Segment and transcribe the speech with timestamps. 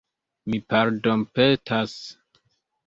[0.53, 1.97] Mi pardonpetas!